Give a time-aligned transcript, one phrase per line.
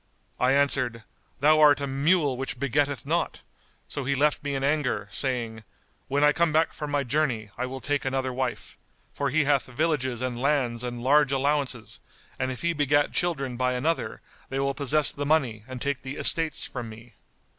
[0.39, 1.03] I answered,
[1.41, 3.41] 'Thou art a mule which begetteth not';
[3.87, 5.63] so he left me in anger, saying,
[6.07, 8.79] 'When I come back from my journey, I will take another wife,'
[9.13, 11.99] for he hath villages and lands and large allowances,
[12.39, 16.15] and if he begat children by another, they will possess the money and take the
[16.15, 17.13] estates from me."